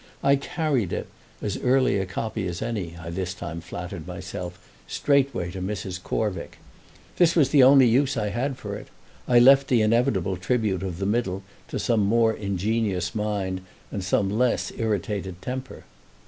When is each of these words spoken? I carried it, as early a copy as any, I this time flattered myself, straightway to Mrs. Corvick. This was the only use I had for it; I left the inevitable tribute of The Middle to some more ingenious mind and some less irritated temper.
I 0.23 0.35
carried 0.35 0.91
it, 0.93 1.05
as 1.43 1.59
early 1.59 1.99
a 1.99 2.07
copy 2.07 2.47
as 2.47 2.63
any, 2.63 2.95
I 2.99 3.11
this 3.11 3.35
time 3.35 3.61
flattered 3.61 4.07
myself, 4.07 4.59
straightway 4.87 5.51
to 5.51 5.61
Mrs. 5.61 6.01
Corvick. 6.01 6.57
This 7.17 7.35
was 7.35 7.49
the 7.49 7.61
only 7.61 7.85
use 7.87 8.17
I 8.17 8.29
had 8.29 8.57
for 8.57 8.75
it; 8.75 8.87
I 9.27 9.37
left 9.37 9.67
the 9.67 9.83
inevitable 9.83 10.37
tribute 10.37 10.81
of 10.81 10.97
The 10.97 11.05
Middle 11.05 11.43
to 11.67 11.77
some 11.77 11.99
more 12.01 12.33
ingenious 12.33 13.13
mind 13.13 13.61
and 13.91 14.03
some 14.03 14.31
less 14.31 14.71
irritated 14.75 15.39
temper. 15.39 15.83